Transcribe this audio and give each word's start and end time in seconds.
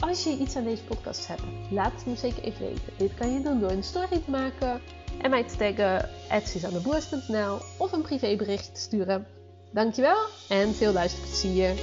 Als 0.00 0.24
je 0.24 0.36
iets 0.36 0.56
aan 0.56 0.64
deze 0.64 0.84
podcast 0.84 1.26
hebt, 1.26 1.42
laat 1.70 1.92
het 1.92 2.06
me 2.06 2.16
zeker 2.16 2.42
even 2.42 2.66
weten. 2.66 2.92
Dit 2.96 3.14
kan 3.14 3.32
je 3.32 3.42
doen 3.42 3.60
door 3.60 3.70
een 3.70 3.82
story 3.82 4.20
te 4.24 4.30
maken 4.30 4.80
en 5.22 5.30
mij 5.30 5.44
te 5.44 5.56
taggen 5.56 6.08
@suzanneboers.nl 6.46 7.58
of 7.78 7.92
een 7.92 8.02
privébericht 8.02 8.74
te 8.74 8.80
sturen. 8.80 9.26
Dankjewel 9.72 10.18
en 10.48 10.74
veel 10.74 10.92
luisterplezier. 10.92 11.74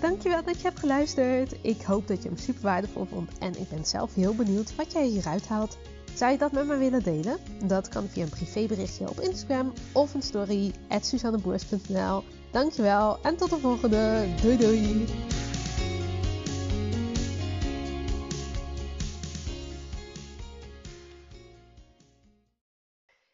Dankjewel 0.00 0.44
dat 0.44 0.56
je 0.56 0.62
hebt 0.62 0.78
geluisterd. 0.78 1.54
Ik 1.62 1.82
hoop 1.82 2.06
dat 2.06 2.22
je 2.22 2.28
hem 2.28 2.38
super 2.38 2.62
waardevol 2.62 3.04
vond 3.04 3.38
en 3.38 3.58
ik 3.58 3.68
ben 3.68 3.84
zelf 3.84 4.14
heel 4.14 4.34
benieuwd 4.34 4.76
wat 4.76 4.92
jij 4.92 5.06
hieruit 5.06 5.48
haalt. 5.48 5.78
Zou 6.14 6.32
je 6.32 6.38
dat 6.38 6.52
met 6.52 6.66
me 6.66 6.76
willen 6.76 7.02
delen? 7.02 7.38
Dat 7.64 7.88
kan 7.88 8.08
via 8.08 8.22
een 8.22 8.28
privéberichtje 8.28 9.08
op 9.08 9.20
Instagram 9.20 9.72
of 9.92 10.14
een 10.14 10.22
story 10.22 10.72
at 10.88 11.06
suzanneboers.nl. 11.06 12.22
Dankjewel 12.50 13.18
en 13.22 13.36
tot 13.36 13.50
de 13.50 13.58
volgende. 13.58 14.26
Doei 14.42 14.56
doei! 14.56 15.06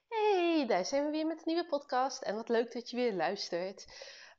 Hey, 0.09 0.65
daar 0.67 0.85
zijn 0.85 1.05
we 1.05 1.11
weer 1.11 1.27
met 1.27 1.37
een 1.37 1.42
nieuwe 1.45 1.67
podcast 1.67 2.23
en 2.23 2.35
wat 2.35 2.48
leuk 2.48 2.73
dat 2.73 2.91
je 2.91 2.97
weer 2.97 3.15
luistert. 3.15 3.87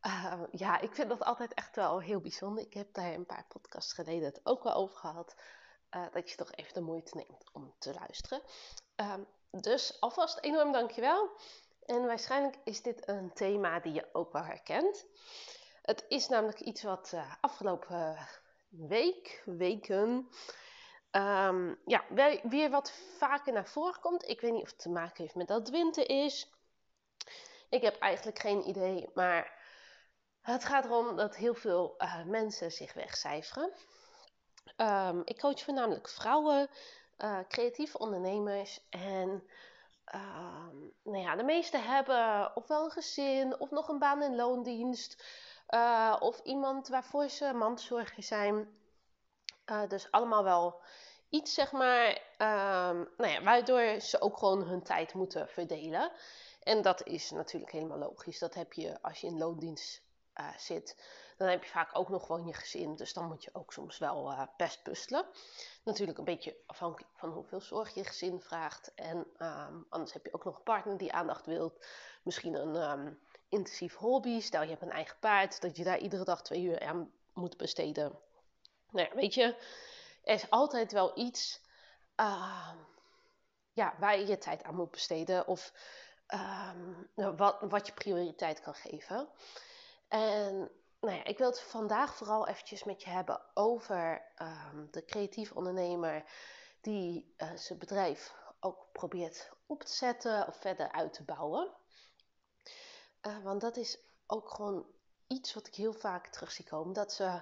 Uh, 0.05 0.41
ja, 0.51 0.79
ik 0.79 0.95
vind 0.95 1.09
dat 1.09 1.23
altijd 1.23 1.53
echt 1.53 1.75
wel 1.75 2.01
heel 2.01 2.19
bijzonder. 2.19 2.63
Ik 2.63 2.73
heb 2.73 2.93
daar 2.93 3.13
een 3.13 3.25
paar 3.25 3.45
podcasts 3.47 3.93
geleden 3.93 4.23
het 4.23 4.39
ook 4.43 4.63
wel 4.63 4.73
over 4.73 4.97
gehad. 4.97 5.35
Uh, 5.95 6.05
dat 6.11 6.29
je 6.29 6.35
toch 6.35 6.51
even 6.51 6.73
de 6.73 6.81
moeite 6.81 7.15
neemt 7.15 7.49
om 7.51 7.73
te 7.79 7.93
luisteren. 7.93 8.41
Uh, 9.01 9.13
dus 9.51 9.97
alvast 9.99 10.39
enorm 10.39 10.71
dankjewel. 10.71 11.29
En 11.85 12.05
waarschijnlijk 12.05 12.57
is 12.63 12.81
dit 12.81 13.07
een 13.07 13.33
thema 13.33 13.79
die 13.79 13.93
je 13.93 14.09
ook 14.13 14.31
wel 14.31 14.43
herkent. 14.43 15.05
Het 15.81 16.05
is 16.07 16.27
namelijk 16.27 16.59
iets 16.59 16.83
wat 16.83 17.11
uh, 17.13 17.33
afgelopen 17.41 18.17
week, 18.69 19.41
weken, 19.45 20.29
um, 21.11 21.79
ja, 21.85 22.03
weer 22.43 22.69
wat 22.69 22.91
vaker 23.17 23.53
naar 23.53 23.67
voren 23.67 23.99
komt. 23.99 24.27
Ik 24.27 24.41
weet 24.41 24.51
niet 24.51 24.61
of 24.61 24.69
het 24.69 24.79
te 24.79 24.89
maken 24.89 25.23
heeft 25.23 25.35
met 25.35 25.47
dat 25.47 25.59
het 25.59 25.69
winter 25.69 26.09
is. 26.09 26.53
Ik 27.69 27.81
heb 27.81 27.99
eigenlijk 27.99 28.39
geen 28.39 28.67
idee, 28.67 29.09
maar 29.13 29.54
het 30.45 30.65
gaat 30.65 30.85
erom 30.85 31.15
dat 31.15 31.35
heel 31.35 31.53
veel 31.53 31.95
uh, 31.97 32.23
mensen 32.23 32.71
zich 32.71 32.93
wegcijferen. 32.93 33.71
Um, 34.77 35.21
ik 35.25 35.39
coach 35.39 35.61
voornamelijk 35.61 36.09
vrouwen, 36.09 36.69
uh, 37.17 37.39
creatieve 37.47 37.97
ondernemers. 37.97 38.87
En 38.89 39.29
um, 40.15 40.93
nou 41.03 41.17
ja, 41.17 41.35
de 41.35 41.43
meesten 41.43 41.83
hebben 41.83 42.55
ofwel 42.55 42.83
een 42.83 42.91
gezin 42.91 43.59
of 43.59 43.71
nog 43.71 43.87
een 43.87 43.99
baan 43.99 44.23
in 44.23 44.35
loondienst. 44.35 45.23
Uh, 45.69 46.15
of 46.19 46.39
iemand 46.39 46.87
waarvoor 46.87 47.29
ze 47.29 47.53
mantelzorger 47.53 48.23
zijn. 48.23 48.67
dus 49.87 50.11
allemaal 50.11 50.43
wel 50.43 50.81
iets, 51.29 51.53
zeg 51.53 51.71
maar, 51.71 52.07
um, 52.37 53.09
nou 53.17 53.31
ja, 53.31 53.43
waardoor 53.43 53.99
ze 53.99 54.21
ook 54.21 54.37
gewoon 54.37 54.63
hun 54.63 54.83
tijd 54.83 55.13
moeten 55.13 55.47
verdelen. 55.47 56.11
En 56.63 56.81
dat 56.81 57.03
is 57.03 57.31
natuurlijk 57.31 57.71
helemaal 57.71 57.97
logisch. 57.97 58.39
Dat 58.39 58.53
heb 58.53 58.73
je 58.73 59.01
als 59.01 59.21
je 59.21 59.27
in 59.27 59.37
loondienst 59.37 60.04
uh, 60.39 60.57
zit, 60.57 60.97
dan 61.37 61.47
heb 61.47 61.63
je 61.63 61.69
vaak 61.69 61.97
ook 61.97 62.09
nog 62.09 62.25
gewoon 62.25 62.45
je 62.45 62.53
gezin. 62.53 62.95
Dus 62.95 63.13
dan 63.13 63.25
moet 63.25 63.43
je 63.43 63.49
ook 63.53 63.73
soms 63.73 63.97
wel 63.97 64.31
uh, 64.31 64.41
best 64.57 64.83
puzzelen. 64.83 65.25
Natuurlijk 65.83 66.17
een 66.17 66.23
beetje 66.23 66.55
afhankelijk 66.65 67.11
van 67.15 67.29
hoeveel 67.29 67.61
zorg 67.61 67.93
je 67.93 68.03
gezin 68.03 68.41
vraagt. 68.41 68.93
En 68.95 69.17
um, 69.39 69.85
anders 69.89 70.13
heb 70.13 70.25
je 70.25 70.33
ook 70.33 70.43
nog 70.43 70.57
een 70.57 70.63
partner 70.63 70.97
die 70.97 71.13
aandacht 71.13 71.45
wilt. 71.45 71.85
Misschien 72.23 72.53
een 72.53 72.91
um, 72.91 73.19
intensief 73.49 73.95
hobby. 73.95 74.39
Stel 74.39 74.61
je 74.61 74.69
hebt 74.69 74.81
een 74.81 74.91
eigen 74.91 75.19
paard, 75.19 75.61
dat 75.61 75.77
je 75.77 75.83
daar 75.83 75.97
iedere 75.97 76.23
dag 76.23 76.41
twee 76.41 76.63
uur 76.63 76.87
aan 76.87 77.11
moet 77.33 77.57
besteden. 77.57 78.19
Nou 78.91 79.07
ja, 79.07 79.15
weet 79.15 79.33
je, 79.33 79.43
er 80.23 80.33
is 80.33 80.49
altijd 80.49 80.91
wel 80.91 81.17
iets 81.17 81.61
uh, 82.19 82.71
ja, 83.73 83.95
waar 83.99 84.19
je 84.19 84.25
je 84.25 84.37
tijd 84.37 84.63
aan 84.63 84.75
moet 84.75 84.91
besteden. 84.91 85.47
Of 85.47 85.73
um, 86.27 87.09
wat, 87.37 87.57
wat 87.61 87.87
je 87.87 87.93
prioriteit 87.93 88.61
kan 88.61 88.75
geven. 88.75 89.29
En 90.07 90.71
nou 90.99 91.17
ja, 91.17 91.23
ik 91.23 91.37
wil 91.37 91.49
het 91.49 91.61
vandaag 91.61 92.15
vooral 92.15 92.47
eventjes 92.47 92.83
met 92.83 93.03
je 93.03 93.09
hebben 93.09 93.41
over 93.53 94.31
um, 94.41 94.87
de 94.91 95.05
creatief 95.05 95.51
ondernemer 95.51 96.23
die 96.81 97.33
uh, 97.37 97.55
zijn 97.55 97.79
bedrijf 97.79 98.33
ook 98.59 98.91
probeert 98.91 99.51
op 99.65 99.83
te 99.83 99.93
zetten 99.93 100.47
of 100.47 100.55
verder 100.55 100.91
uit 100.91 101.13
te 101.13 101.23
bouwen. 101.23 101.71
Uh, 103.21 103.43
want 103.43 103.61
dat 103.61 103.77
is 103.77 103.99
ook 104.27 104.49
gewoon 104.49 104.85
iets 105.27 105.53
wat 105.53 105.67
ik 105.67 105.75
heel 105.75 105.93
vaak 105.93 106.27
terug 106.27 106.51
zie 106.51 106.65
komen. 106.65 106.93
Dat 106.93 107.13
ze 107.13 107.41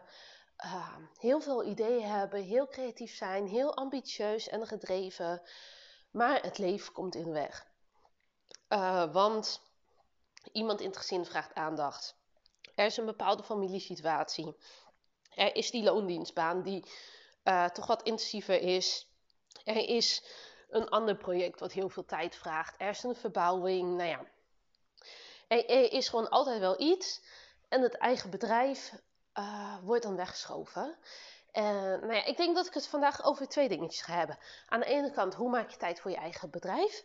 uh, 0.66 0.98
heel 1.18 1.42
veel 1.42 1.64
ideeën 1.64 2.10
hebben, 2.10 2.44
heel 2.44 2.68
creatief 2.68 3.16
zijn, 3.16 3.48
heel 3.48 3.76
ambitieus 3.76 4.50
en 4.50 4.68
gedreven. 4.68 5.42
Maar 6.12 6.42
het 6.42 6.58
leven 6.58 6.94
komt 6.94 7.16
in 7.16 7.24
de 7.24 7.32
weg. 7.32 7.68
want 9.12 9.62
iemand 10.52 10.80
in 10.82 10.88
het 10.88 10.98
gezin 10.98 11.26
vraagt 11.26 11.54
aandacht. 11.54 12.22
Er 12.76 12.86
is 12.86 12.98
een 12.98 13.06
bepaalde 13.06 13.44
familiesituatie. 13.44 14.56
Er 15.36 15.56
is 15.56 15.72
die 15.72 15.84
loondienstbaan 15.84 16.62
die 16.62 16.86
uh, 17.44 17.66
toch 17.66 17.88
wat 17.88 18.04
intensiever 18.04 18.62
is. 18.62 19.08
Er 19.64 19.90
is 19.90 20.24
een 20.70 20.90
ander 20.90 21.16
project 21.16 21.60
wat 21.60 21.72
heel 21.72 21.90
veel 21.90 22.06
tijd 22.06 22.36
vraagt. 22.36 22.76
Er 22.78 22.90
is 22.90 23.04
een 23.04 23.16
verbouwing. 23.16 23.98
Nou 23.98 24.10
ja, 24.10 24.26
er, 25.48 25.92
is 25.92 26.10
gewoon 26.10 26.30
altijd 26.30 26.60
wel 26.60 26.82
iets. 26.82 27.22
En 27.70 27.82
het 27.82 27.98
eigen 27.98 28.30
bedrijf 28.30 28.94
uh, 29.40 29.78
wordt 29.84 30.04
dan 30.04 30.16
weggeschoven. 30.16 30.98
En 31.52 32.00
nou 32.00 32.14
ja, 32.14 32.26
ik 32.26 32.38
denk 32.38 32.56
dat 32.56 32.68
ik 32.68 32.74
het 32.74 32.88
vandaag 32.88 33.24
over 33.24 33.48
twee 33.48 33.70
dingetjes 33.70 34.02
ga 34.02 34.14
hebben. 34.14 34.38
Aan 34.68 34.80
de 34.80 34.86
ene 34.86 35.12
kant, 35.12 35.34
hoe 35.34 35.50
maak 35.50 35.70
je 35.70 35.78
tijd 35.78 36.00
voor 36.00 36.12
je 36.12 36.18
eigen 36.18 36.50
bedrijf? 36.50 37.04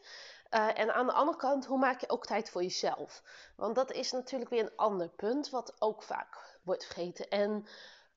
Uh, 0.50 0.78
en 0.78 0.94
aan 0.94 1.06
de 1.06 1.12
andere 1.12 1.38
kant, 1.38 1.66
hoe 1.66 1.78
maak 1.78 2.00
je 2.00 2.09
ook 2.09 2.26
tijd 2.26 2.50
voor 2.50 2.62
jezelf? 2.62 3.22
Want 3.56 3.75
dat 3.75 3.92
is 3.92 4.12
natuurlijk 4.12 4.50
weer 4.50 4.62
een 4.62 4.76
ander 4.76 5.09
punt, 5.09 5.50
wat 5.50 5.75
ook 5.78 6.03
vaak 6.03 6.59
wordt 6.62 6.84
vergeten. 6.84 7.28
En 7.28 7.66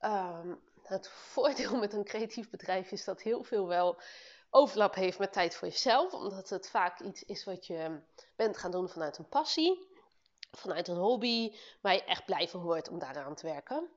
um, 0.02 0.62
het 0.84 1.10
voordeel 1.34 1.78
met 1.78 1.94
een 1.94 2.04
creatief 2.04 2.50
bedrijf 2.50 2.92
is 2.92 3.04
dat 3.04 3.22
heel 3.22 3.44
veel 3.44 3.68
wel 3.68 4.02
overlap 4.50 4.96
heeft 4.96 5.20
met 5.20 5.34
tijd 5.34 5.56
voor 5.56 5.68
jezelf. 5.68 6.14
Omdat 6.14 6.50
het 6.50 6.70
vaak 6.70 7.00
iets 7.00 7.24
is 7.24 7.44
wat 7.44 7.68
je 7.68 8.00
bent 8.36 8.58
gaan 8.58 8.72
doen 8.72 8.90
vanuit 8.90 9.18
een 9.18 9.30
passie, 9.30 9.88
vanuit 10.52 10.88
een 10.88 10.98
hobby, 10.98 11.56
waar 11.82 11.94
je 11.94 12.04
echt 12.04 12.26
blij 12.26 12.48
van 12.48 12.62
wordt 12.62 12.90
om 12.90 13.00
daaraan 13.00 13.36
te 13.36 13.46
werken. 13.48 13.90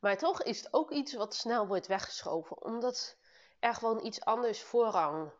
Maar 0.00 0.18
toch 0.18 0.42
is 0.42 0.58
het 0.58 0.72
ook 0.72 0.90
iets 0.90 1.12
wat 1.12 1.34
snel 1.34 1.66
wordt 1.66 1.86
weggeschoven, 1.86 2.62
omdat 2.64 3.16
er 3.60 3.74
gewoon 3.74 4.04
iets 4.04 4.20
anders 4.20 4.62
voorrang 4.62 5.32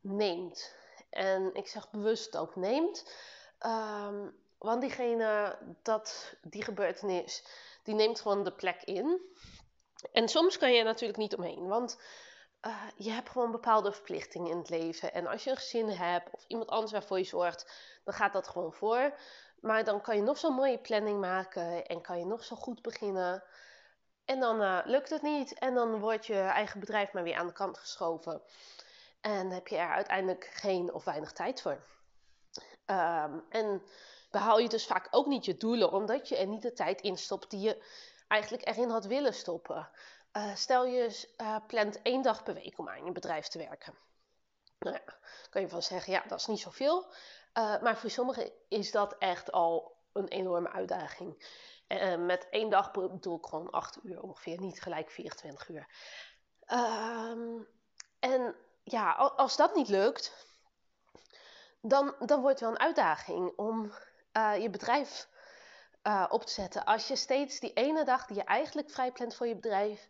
neemt. 0.00 0.74
En 1.14 1.54
ik 1.54 1.68
zeg 1.68 1.90
bewust 1.90 2.36
ook 2.36 2.56
neemt. 2.56 3.14
Um, 3.66 4.34
want 4.58 4.80
diegene, 4.80 5.58
dat, 5.82 6.34
die 6.42 6.62
gebeurtenis, 6.62 7.44
die 7.82 7.94
neemt 7.94 8.20
gewoon 8.20 8.44
de 8.44 8.52
plek 8.52 8.82
in. 8.82 9.20
En 10.12 10.28
soms 10.28 10.58
kan 10.58 10.72
je 10.72 10.78
er 10.78 10.84
natuurlijk 10.84 11.18
niet 11.18 11.36
omheen. 11.36 11.66
Want 11.66 11.98
uh, 12.66 12.82
je 12.96 13.10
hebt 13.10 13.30
gewoon 13.30 13.50
bepaalde 13.50 13.92
verplichtingen 13.92 14.50
in 14.50 14.58
het 14.58 14.68
leven. 14.68 15.12
En 15.12 15.26
als 15.26 15.44
je 15.44 15.50
een 15.50 15.56
gezin 15.56 15.88
hebt 15.88 16.30
of 16.30 16.44
iemand 16.46 16.70
anders 16.70 16.92
waarvoor 16.92 17.18
je 17.18 17.24
zorgt, 17.24 17.72
dan 18.04 18.14
gaat 18.14 18.32
dat 18.32 18.48
gewoon 18.48 18.72
voor. 18.72 19.18
Maar 19.60 19.84
dan 19.84 20.00
kan 20.00 20.16
je 20.16 20.22
nog 20.22 20.38
zo'n 20.38 20.54
mooie 20.54 20.78
planning 20.78 21.20
maken 21.20 21.86
en 21.86 22.00
kan 22.00 22.18
je 22.18 22.26
nog 22.26 22.44
zo 22.44 22.56
goed 22.56 22.82
beginnen. 22.82 23.44
En 24.24 24.40
dan 24.40 24.62
uh, 24.62 24.78
lukt 24.84 25.10
het 25.10 25.22
niet 25.22 25.58
en 25.58 25.74
dan 25.74 26.00
wordt 26.00 26.26
je 26.26 26.40
eigen 26.40 26.80
bedrijf 26.80 27.12
maar 27.12 27.22
weer 27.22 27.36
aan 27.36 27.46
de 27.46 27.52
kant 27.52 27.78
geschoven. 27.78 28.42
En 29.24 29.50
heb 29.50 29.68
je 29.68 29.76
er 29.76 29.90
uiteindelijk 29.90 30.44
geen 30.44 30.92
of 30.92 31.04
weinig 31.04 31.32
tijd 31.32 31.62
voor. 31.62 31.84
Um, 32.86 33.44
en 33.48 33.82
behaal 34.30 34.58
je 34.58 34.68
dus 34.68 34.86
vaak 34.86 35.08
ook 35.10 35.26
niet 35.26 35.44
je 35.44 35.56
doelen, 35.56 35.92
omdat 35.92 36.28
je 36.28 36.36
er 36.36 36.46
niet 36.46 36.62
de 36.62 36.72
tijd 36.72 37.00
in 37.00 37.16
stopt 37.16 37.50
die 37.50 37.60
je 37.60 37.84
eigenlijk 38.28 38.68
erin 38.68 38.88
had 38.88 39.04
willen 39.04 39.34
stoppen. 39.34 39.90
Uh, 40.32 40.54
stel 40.54 40.86
je 40.86 41.26
uh, 41.40 41.56
plant 41.66 42.02
één 42.02 42.22
dag 42.22 42.42
per 42.42 42.54
week 42.54 42.78
om 42.78 42.88
aan 42.88 43.04
je 43.04 43.12
bedrijf 43.12 43.48
te 43.48 43.58
werken. 43.58 43.94
Nou 44.78 44.96
ja, 45.06 45.14
kan 45.50 45.62
je 45.62 45.68
van 45.68 45.82
zeggen, 45.82 46.12
ja, 46.12 46.24
dat 46.26 46.38
is 46.38 46.46
niet 46.46 46.60
zoveel. 46.60 47.06
Uh, 47.58 47.82
maar 47.82 47.98
voor 47.98 48.10
sommigen 48.10 48.52
is 48.68 48.90
dat 48.90 49.18
echt 49.18 49.52
al 49.52 49.96
een 50.12 50.28
enorme 50.28 50.70
uitdaging. 50.70 51.46
met 52.18 52.48
één 52.50 52.70
dag 52.70 52.90
bedoel 52.90 53.38
ik 53.38 53.46
gewoon 53.46 53.70
8 53.70 53.98
uur 54.02 54.22
ongeveer, 54.22 54.60
niet 54.60 54.82
gelijk 54.82 55.10
24 55.10 55.68
uur. 55.68 55.86
Ehm, 56.64 57.62
en 58.18 58.54
ja, 58.84 59.12
als 59.12 59.56
dat 59.56 59.74
niet 59.74 59.88
lukt, 59.88 60.46
dan, 61.80 62.14
dan 62.18 62.40
wordt 62.40 62.60
het 62.60 62.68
wel 62.68 62.70
een 62.70 62.86
uitdaging 62.86 63.52
om 63.56 63.92
je 64.58 64.70
bedrijf 64.70 65.28
uh, 66.06 66.24
op 66.28 66.44
te 66.44 66.52
zetten. 66.52 66.84
Als 66.84 67.08
je 67.08 67.16
steeds 67.16 67.60
die 67.60 67.72
ene 67.72 68.04
dag 68.04 68.26
die 68.26 68.36
je 68.36 68.44
eigenlijk 68.44 68.90
vrij 68.90 69.12
plant 69.12 69.34
voor 69.34 69.46
je 69.46 69.54
bedrijf, 69.54 70.08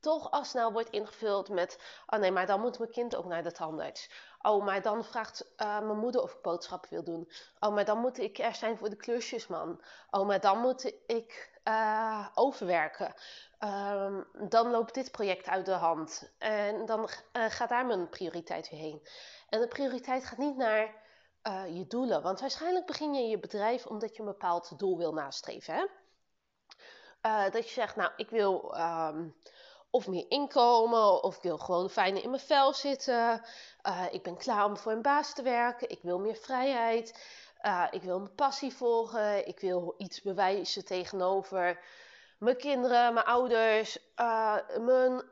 toch 0.00 0.30
al 0.30 0.44
snel 0.44 0.72
wordt 0.72 0.90
ingevuld 0.90 1.48
met: 1.48 1.78
Oh 2.06 2.18
nee, 2.18 2.30
maar 2.30 2.46
dan 2.46 2.60
moet 2.60 2.78
mijn 2.78 2.90
kind 2.90 3.16
ook 3.16 3.24
naar 3.24 3.42
de 3.42 3.52
tandarts. 3.52 4.10
Oh, 4.42 4.64
maar 4.64 4.82
dan 4.82 5.04
vraagt 5.04 5.46
uh, 5.56 5.80
mijn 5.80 5.98
moeder 5.98 6.22
of 6.22 6.32
ik 6.32 6.42
boodschappen 6.42 6.90
wil 6.90 7.04
doen. 7.04 7.30
Oh, 7.60 7.74
maar 7.74 7.84
dan 7.84 7.98
moet 7.98 8.18
ik 8.18 8.38
er 8.38 8.54
zijn 8.54 8.78
voor 8.78 8.90
de 8.90 8.96
klusjesman. 8.96 9.80
Oh, 10.10 10.26
maar 10.26 10.40
dan 10.40 10.58
moet 10.58 10.92
ik 11.06 11.53
uh, 11.68 12.28
overwerken. 12.34 13.14
Um, 13.58 14.26
dan 14.48 14.70
loopt 14.70 14.94
dit 14.94 15.10
project 15.10 15.48
uit 15.48 15.66
de 15.66 15.72
hand. 15.72 16.32
En 16.38 16.86
dan 16.86 17.08
gaat 17.32 17.68
daar 17.68 17.86
mijn 17.86 18.08
prioriteit 18.08 18.70
weer 18.70 18.80
heen. 18.80 19.08
En 19.48 19.60
de 19.60 19.68
prioriteit 19.68 20.24
gaat 20.24 20.38
niet 20.38 20.56
naar 20.56 21.02
uh, 21.48 21.76
je 21.76 21.86
doelen. 21.86 22.22
Want 22.22 22.40
waarschijnlijk 22.40 22.86
begin 22.86 23.14
je 23.14 23.28
je 23.28 23.38
bedrijf 23.38 23.86
omdat 23.86 24.16
je 24.16 24.22
een 24.22 24.28
bepaald 24.28 24.78
doel 24.78 24.98
wil 24.98 25.12
nastreven. 25.12 25.74
Hè? 25.74 27.50
Dat 27.50 27.64
je 27.64 27.72
zegt, 27.72 27.96
nou, 27.96 28.12
ik 28.16 28.30
wil 28.30 28.76
um, 28.78 29.36
of 29.90 30.08
meer 30.08 30.24
inkomen, 30.28 31.22
of 31.22 31.36
ik 31.36 31.42
wil 31.42 31.58
gewoon 31.58 31.90
fijner 31.90 32.22
in 32.22 32.30
mijn 32.30 32.42
vel 32.42 32.72
zitten. 32.72 33.44
Ik 34.10 34.22
ben 34.22 34.36
klaar 34.36 34.64
om 34.64 34.76
voor 34.76 34.92
een 34.92 35.02
baas 35.02 35.34
te 35.34 35.42
werken. 35.42 35.88
Ik 35.88 36.02
wil 36.02 36.18
meer 36.18 36.36
vrijheid. 36.36 37.26
Ik 37.90 38.02
wil 38.02 38.18
mijn 38.18 38.34
passie 38.34 38.74
volgen. 38.74 39.46
Ik 39.46 39.60
wil 39.60 39.94
iets 39.98 40.22
bewijzen 40.22 40.84
tegenover 40.84 41.80
mijn 42.38 42.56
kinderen, 42.56 43.14
mijn 43.14 43.26
ouders, 43.26 43.98
mijn 44.80 45.22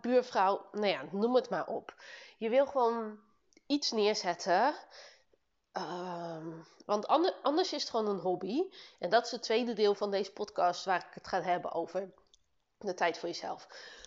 buurvrouw. 0.00 0.66
Nou 0.72 0.86
ja, 0.86 1.04
noem 1.10 1.34
het 1.34 1.50
maar 1.50 1.66
op. 1.66 1.94
Je 2.36 2.48
wil 2.48 2.66
gewoon 2.66 3.18
iets 3.66 3.90
neerzetten 3.90 4.74
Ehm, 5.78 6.50
want 6.86 7.06
anders 7.42 7.72
is 7.72 7.80
het 7.80 7.90
gewoon 7.90 8.08
een 8.08 8.20
hobby. 8.20 8.62
En 8.98 9.10
dat 9.10 9.24
is 9.24 9.30
het 9.30 9.42
tweede 9.42 9.72
deel 9.72 9.94
van 9.94 10.10
deze 10.10 10.32
podcast 10.32 10.84
waar 10.84 11.06
ik 11.08 11.14
het 11.14 11.26
ga 11.26 11.42
hebben 11.42 11.72
over 11.72 12.12
de 12.78 12.94
tijd 12.94 13.18
voor 13.18 13.28
jezelf. 13.28 13.66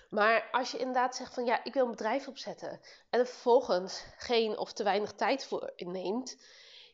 Maar 0.09 0.49
als 0.51 0.71
je 0.71 0.77
inderdaad 0.77 1.15
zegt 1.15 1.33
van 1.33 1.45
ja, 1.45 1.63
ik 1.63 1.73
wil 1.73 1.85
een 1.85 1.91
bedrijf 1.91 2.27
opzetten 2.27 2.81
en 3.09 3.19
er 3.19 3.25
vervolgens 3.25 4.03
geen 4.17 4.57
of 4.57 4.73
te 4.73 4.83
weinig 4.83 5.11
tijd 5.11 5.45
voor 5.45 5.73
neemt, 5.75 6.37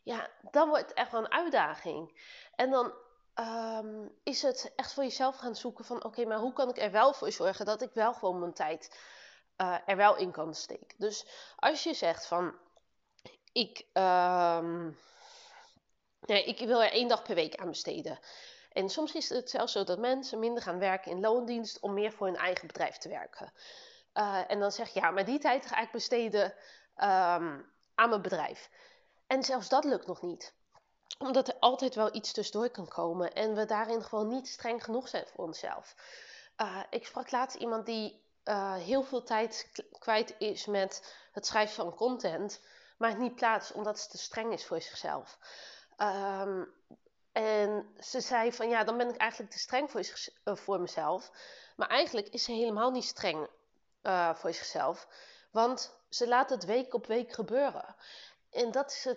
ja, 0.07 0.29
dan 0.51 0.69
wordt 0.69 0.83
het 0.83 0.93
echt 0.93 1.11
wel 1.11 1.21
een 1.21 1.31
uitdaging. 1.31 2.21
En 2.55 2.69
dan 2.69 2.93
ehm, 3.33 4.07
is 4.23 4.41
het 4.41 4.71
echt 4.75 4.93
voor 4.93 5.03
jezelf 5.03 5.35
gaan 5.35 5.55
zoeken 5.55 5.85
van 5.85 6.03
oké, 6.03 6.25
maar 6.25 6.37
hoe 6.37 6.53
kan 6.53 6.69
ik 6.69 6.77
er 6.77 6.91
wel 6.91 7.13
voor 7.13 7.31
zorgen 7.31 7.65
dat 7.65 7.81
ik 7.81 7.89
wel 7.93 8.13
gewoon 8.13 8.39
mijn 8.39 8.53
tijd 8.53 8.99
uh, 9.57 9.77
er 9.85 9.95
wel 9.95 10.15
in 10.15 10.31
kan 10.31 10.53
steken. 10.53 10.97
Dus 10.97 11.25
als 11.55 11.83
je 11.83 11.93
zegt 11.93 12.27
van 12.27 12.55
ik, 13.51 13.85
um, 13.93 14.97
nee, 16.21 16.43
ik 16.43 16.59
wil 16.59 16.83
er 16.83 16.91
één 16.91 17.07
dag 17.07 17.23
per 17.23 17.35
week 17.35 17.55
aan 17.55 17.69
besteden. 17.69 18.19
En 18.71 18.89
soms 18.89 19.13
is 19.13 19.29
het 19.29 19.49
zelfs 19.49 19.71
zo 19.71 19.83
dat 19.83 19.99
mensen 19.99 20.39
minder 20.39 20.63
gaan 20.63 20.79
werken 20.79 21.11
in 21.11 21.19
loondienst 21.19 21.79
om 21.79 21.93
meer 21.93 22.11
voor 22.11 22.27
hun 22.27 22.35
eigen 22.35 22.67
bedrijf 22.67 22.97
te 22.97 23.09
werken. 23.09 23.53
Uh, 24.13 24.51
en 24.51 24.59
dan 24.59 24.71
zeg 24.71 24.89
je, 24.89 24.99
ja, 24.99 25.11
maar 25.11 25.25
die 25.25 25.39
tijd 25.39 25.65
ga 25.65 25.79
ik 25.79 25.91
besteden 25.91 26.45
um, 26.95 27.71
aan 27.95 28.09
mijn 28.09 28.21
bedrijf. 28.21 28.69
En 29.27 29.43
zelfs 29.43 29.69
dat 29.69 29.83
lukt 29.83 30.07
nog 30.07 30.21
niet. 30.21 30.53
Omdat 31.17 31.47
er 31.47 31.55
altijd 31.59 31.95
wel 31.95 32.15
iets 32.15 32.31
tussendoor 32.31 32.69
kan 32.69 32.87
komen 32.87 33.33
en 33.33 33.55
we 33.55 33.65
daarin 33.65 34.03
gewoon 34.03 34.27
niet 34.27 34.47
streng 34.47 34.83
genoeg 34.83 35.07
zijn 35.07 35.27
voor 35.27 35.45
onszelf. 35.45 35.95
Uh, 36.57 36.83
ik 36.89 37.05
sprak 37.05 37.31
laatst 37.31 37.57
iemand 37.57 37.85
die 37.85 38.21
uh, 38.45 38.73
heel 38.73 39.03
veel 39.03 39.23
tijd 39.23 39.71
kwijt 39.99 40.35
is 40.37 40.65
met 40.65 41.15
het 41.31 41.45
schrijven 41.45 41.75
van 41.75 41.95
content 41.95 42.61
maakt 42.97 43.17
niet 43.17 43.35
plaats 43.35 43.71
omdat 43.71 43.99
ze 43.99 44.09
te 44.09 44.17
streng 44.17 44.53
is 44.53 44.65
voor 44.65 44.81
zichzelf. 44.81 45.37
Ehm, 45.97 46.63
en 47.31 47.95
ze 47.99 48.21
zei 48.21 48.53
van 48.53 48.69
ja, 48.69 48.83
dan 48.83 48.97
ben 48.97 49.09
ik 49.09 49.17
eigenlijk 49.17 49.51
te 49.51 49.59
streng 49.59 49.91
voor, 49.91 50.01
uh, 50.45 50.55
voor 50.55 50.79
mezelf. 50.79 51.31
Maar 51.75 51.89
eigenlijk 51.89 52.27
is 52.27 52.43
ze 52.43 52.51
helemaal 52.51 52.91
niet 52.91 53.03
streng 53.03 53.47
voor 54.33 54.53
zichzelf. 54.53 55.07
Want 55.51 55.95
ze 56.09 56.27
laat 56.27 56.49
het 56.49 56.65
week 56.65 56.93
op 56.93 57.05
week 57.05 57.33
gebeuren. 57.33 57.95
En 58.57 58.71
dat 58.71 58.91
is 58.91 59.07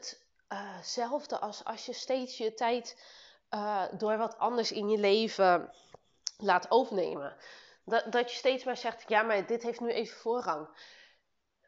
hetzelfde 0.48 1.34
uh 1.34 1.42
als 1.42 1.64
als 1.64 1.86
je 1.86 1.92
steeds 1.92 2.38
je 2.38 2.54
tijd 2.54 3.04
uh, 3.50 3.84
door 3.92 4.16
wat 4.16 4.38
anders 4.38 4.72
in 4.72 4.88
je 4.88 4.98
leven 4.98 5.72
laat 6.36 6.70
overnemen. 6.70 7.36
Dat, 7.84 8.12
dat 8.12 8.30
je 8.30 8.36
steeds 8.36 8.64
maar 8.64 8.76
zegt, 8.76 9.08
ja, 9.08 9.22
maar 9.22 9.46
dit 9.46 9.62
heeft 9.62 9.80
nu 9.80 9.90
even 9.90 10.16
voorrang. 10.18 10.68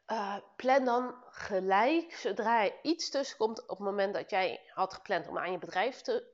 Uh, 0.07 0.37
plan 0.55 0.85
dan 0.85 1.15
gelijk, 1.29 2.15
zodra 2.15 2.63
er 2.63 2.73
iets 2.81 3.09
tussen 3.09 3.37
komt 3.37 3.61
op 3.61 3.77
het 3.77 3.87
moment 3.87 4.13
dat 4.13 4.29
jij 4.29 4.61
had 4.73 4.93
gepland 4.93 5.27
om 5.27 5.37
aan 5.37 5.51
je 5.51 5.57
bedrijf 5.57 6.01
te 6.01 6.31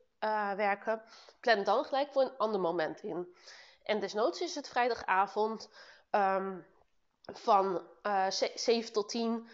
werken, 0.56 1.02
plan 1.40 1.64
dan 1.64 1.86
gelijk 1.86 2.12
voor 2.12 2.22
een 2.22 2.38
ander 2.38 2.60
moment 2.60 3.02
in. 3.02 3.36
En 3.84 4.00
desnoods 4.00 4.42
is 4.42 4.56
het 4.56 4.70
vrijdagavond 4.70 5.70
um, 6.12 6.66
van 7.34 7.88
uh, 8.04 8.28
eh, 8.28 8.52
7 8.56 8.94
tot 8.94 9.10
10, 9.10 9.50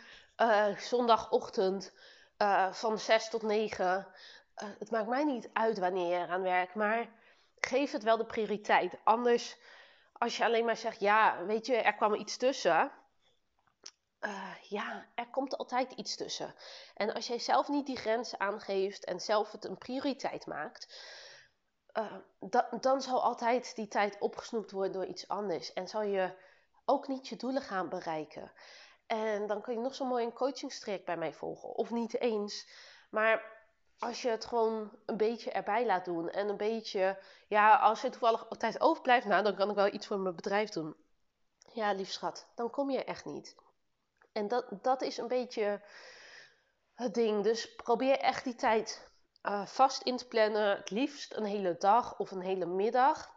zondagochtend 0.78 1.94
van 2.72 3.00
6 3.00 3.30
tot 3.30 3.42
9. 3.42 4.08
het 4.56 4.92
maakt 4.92 5.08
mij 5.08 5.24
niet 5.24 5.50
uit 5.54 5.80
wanneer 5.80 6.08
je 6.08 6.24
eraan 6.24 6.42
werkt, 6.42 6.76
maar 6.76 7.10
geef 7.60 7.92
het 7.92 8.04
wel 8.04 8.18
de 8.18 8.26
prioriteit. 8.26 8.98
Anders, 9.04 9.58
als 10.14 10.38
je 10.38 10.44
alleen 10.44 10.66
maar 10.66 10.78
zegt, 10.78 11.00
ja, 11.00 11.46
weet 11.46 11.66
je, 11.66 11.76
er 11.76 11.96
kwam 11.96 12.14
iets 12.14 12.38
tussen 12.38 12.92
ja, 14.62 15.06
er 15.16 15.30
komt 15.30 15.58
altijd 15.58 15.92
iets 15.92 16.16
tussen. 16.16 16.56
En 16.96 17.14
als 17.14 17.28
jij 17.28 17.40
zelf 17.40 17.68
niet 17.68 17.86
die 17.86 17.98
grenzen 17.98 18.40
aangeeft 18.40 19.06
en 19.06 19.20
zelf 19.20 19.52
het 19.52 19.66
een 19.66 19.78
prioriteit 19.78 20.46
maakt, 20.46 20.88
dan 22.80 23.02
zal 23.02 23.24
altijd 23.24 23.76
die 23.76 23.88
tijd 23.88 24.20
opgesnoept 24.20 24.72
worden 24.72 24.92
door 24.92 25.06
iets 25.06 25.28
anders. 25.28 25.74
En 25.74 25.88
zal 25.88 26.02
je 26.02 26.34
ook 26.86 27.08
niet 27.08 27.28
je 27.28 27.36
doelen 27.36 27.62
gaan 27.62 27.90
bereiken. 27.90 28.52
En 29.08 29.48
dan 29.48 29.62
kun 29.62 29.74
je 29.74 29.80
nog 29.80 29.96
zo 29.96 30.06
mooi 30.06 30.26
een 30.26 30.34
coachingstraject 30.34 31.06
bij 31.06 31.18
mij 31.18 31.34
volgen. 31.34 31.70
Of 31.70 31.92
niet 31.92 32.20
eens. 32.20 32.68
Maar 33.10 33.54
als 34.00 34.22
je 34.22 34.30
het 34.30 34.46
gewoon 34.46 34.92
een 35.06 35.18
beetje 35.18 35.52
erbij 35.52 35.86
laat 35.86 36.06
doen. 36.06 36.30
En 36.30 36.50
een 36.50 36.58
beetje, 36.58 37.20
ja, 37.48 37.76
als 37.76 38.02
je 38.02 38.10
toevallig 38.10 38.48
tijd 38.58 38.82
overblijft, 38.82 39.26
nou, 39.26 39.44
dan 39.44 39.56
kan 39.56 39.70
ik 39.70 39.76
wel 39.76 39.94
iets 39.94 40.08
voor 40.08 40.20
mijn 40.20 40.36
bedrijf 40.36 40.70
doen. 40.70 40.96
Ja, 41.74 41.94
lief 41.94 42.12
schat, 42.12 42.48
dan 42.56 42.70
kom 42.70 42.90
je 42.90 43.04
echt 43.04 43.26
niet. 43.26 43.56
En 44.32 44.48
dat, 44.48 44.66
dat 44.82 45.02
is 45.02 45.18
een 45.18 45.28
beetje 45.28 45.82
het 46.94 47.14
ding. 47.14 47.44
Dus 47.44 47.76
probeer 47.76 48.20
echt 48.20 48.44
die 48.44 48.56
tijd 48.56 49.10
uh, 49.44 49.66
vast 49.66 50.02
in 50.02 50.18
te 50.18 50.28
plannen. 50.28 50.78
Het 50.78 50.90
liefst 50.90 51.34
een 51.34 51.46
hele 51.46 51.76
dag 51.78 52.18
of 52.18 52.32
een 52.32 52.42
hele 52.42 52.66
middag. 52.66 53.34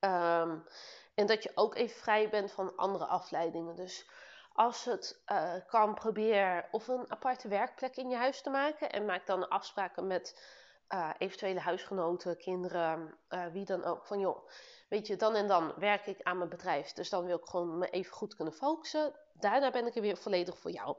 Um, 0.00 0.66
en 1.14 1.26
dat 1.26 1.42
je 1.42 1.52
ook 1.54 1.74
even 1.74 2.00
vrij 2.00 2.28
bent 2.28 2.52
van 2.52 2.76
andere 2.76 3.06
afleidingen. 3.06 3.76
Dus 3.76 4.06
als 4.54 4.84
het 4.84 5.22
uh, 5.32 5.54
kan, 5.66 5.94
probeer 5.94 6.68
of 6.70 6.88
een 6.88 7.10
aparte 7.10 7.48
werkplek 7.48 7.96
in 7.96 8.08
je 8.08 8.16
huis 8.16 8.42
te 8.42 8.50
maken. 8.50 8.90
En 8.90 9.04
maak 9.04 9.26
dan 9.26 9.48
afspraken 9.48 10.06
met 10.06 10.42
uh, 10.88 11.10
eventuele 11.18 11.60
huisgenoten, 11.60 12.36
kinderen, 12.36 13.18
wie 13.52 13.64
dan 13.64 13.84
ook. 13.84 14.06
Van 14.06 14.18
joh, 14.18 14.48
weet 14.88 15.06
je, 15.06 15.16
dan 15.16 15.34
en 15.34 15.48
dan 15.48 15.72
werk 15.76 16.06
ik 16.06 16.22
aan 16.22 16.38
mijn 16.38 16.50
bedrijf. 16.50 16.92
Dus 16.92 17.08
dan 17.08 17.24
wil 17.24 17.36
ik 17.36 17.44
gewoon 17.44 17.78
me 17.78 17.90
even 17.90 18.12
goed 18.12 18.34
kunnen 18.34 18.54
focussen 18.54 19.14
daarna 19.34 19.70
ben 19.70 19.86
ik 19.86 19.94
er 19.94 20.00
weer 20.00 20.16
volledig 20.16 20.58
voor 20.58 20.70
jou. 20.70 20.96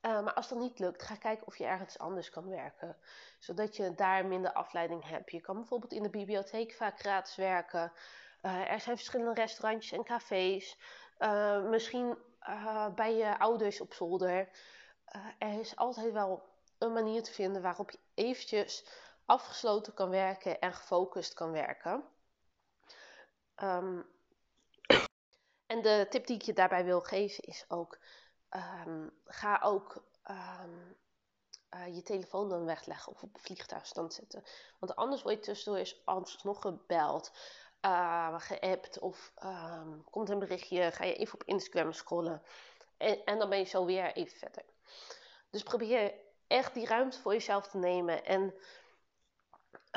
Maar 0.00 0.34
als 0.34 0.48
dat 0.48 0.58
niet 0.58 0.78
lukt, 0.78 1.02
ga 1.02 1.14
kijken 1.14 1.46
of 1.46 1.56
je 1.56 1.64
ergens 1.64 1.98
anders 1.98 2.30
kan 2.30 2.48
werken. 2.48 2.96
Zodat 3.38 3.76
je 3.76 3.94
daar 3.94 4.26
minder 4.26 4.52
afleiding 4.52 5.08
hebt. 5.08 5.30
Je 5.30 5.40
kan 5.40 5.54
bijvoorbeeld 5.56 5.92
in 5.92 6.02
de 6.02 6.10
bibliotheek 6.10 6.72
vaak 6.72 6.98
gratis 6.98 7.36
werken. 7.36 7.92
Er 8.40 8.80
zijn 8.80 8.96
verschillende 8.96 9.40
restaurantjes 9.40 9.98
en 9.98 10.04
cafés. 10.04 10.78
Uh, 11.20 11.68
misschien 11.68 12.18
bij 12.94 13.14
je 13.14 13.38
ouders 13.38 13.80
op 13.80 13.94
zolder. 13.94 14.48
er 15.38 15.60
is 15.60 15.76
altijd 15.76 16.12
wel 16.12 16.42
een 16.78 16.92
manier 16.92 17.22
te 17.22 17.32
vinden 17.32 17.62
waarop 17.62 17.90
je 17.90 17.98
eventjes 18.14 18.84
afgesloten 19.24 19.94
kan 19.94 20.10
werken 20.10 20.60
en 20.60 20.72
gefocust 20.72 21.34
kan 21.34 21.52
werken. 21.52 22.04
Um, 23.62 24.06
en 25.66 25.82
de 25.82 26.06
tip 26.10 26.26
die 26.26 26.36
ik 26.36 26.42
je 26.42 26.52
daarbij 26.52 26.84
wil 26.84 27.00
geven 27.00 27.44
is 27.44 27.64
ook: 27.68 27.98
um, 28.50 29.10
ga 29.24 29.60
ook 29.62 30.02
uh, 31.74 31.94
je 31.94 32.02
telefoon 32.02 32.48
dan 32.48 32.64
wegleggen 32.64 33.12
of 33.12 33.22
op 33.22 33.40
vliegtuigstand 33.40 34.14
zetten. 34.14 34.44
Want 34.78 34.96
anders 34.96 35.22
word 35.22 35.34
je 35.34 35.40
tussendoor 35.40 35.80
eens 35.80 36.02
alsnog 36.04 36.60
gebeld, 36.60 37.32
uh, 37.82 38.34
geappt 38.40 38.98
of 38.98 39.32
um, 39.44 40.04
komt 40.10 40.28
een 40.28 40.38
berichtje, 40.38 40.90
ga 40.92 41.04
je 41.04 41.14
even 41.14 41.34
op 41.34 41.44
Instagram 41.44 41.92
scrollen. 41.92 42.42
En, 42.96 43.24
en 43.24 43.38
dan 43.38 43.48
ben 43.48 43.58
je 43.58 43.64
zo 43.64 43.84
weer 43.84 44.12
even 44.12 44.38
verder. 44.38 44.64
Dus 45.50 45.62
probeer 45.62 46.14
echt 46.46 46.74
die 46.74 46.86
ruimte 46.86 47.20
voor 47.20 47.32
jezelf 47.32 47.68
te 47.68 47.76
nemen. 47.76 48.24
En 48.24 48.54